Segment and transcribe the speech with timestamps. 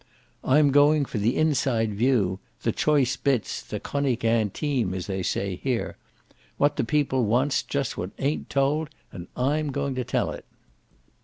[0.43, 5.57] I'm going for the inside view, the choice bits, the chronique intime, as they say
[5.57, 5.95] here;
[6.57, 10.45] what the people want's just what ain't told, and I'm going to tell it.